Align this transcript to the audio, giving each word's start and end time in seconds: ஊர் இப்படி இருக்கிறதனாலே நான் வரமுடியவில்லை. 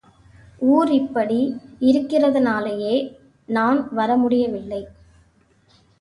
ஊர் 0.69 0.91
இப்படி 0.91 1.37
இருக்கிறதனாலே 1.79 3.13
நான் 3.49 3.79
வரமுடியவில்லை. 3.95 4.81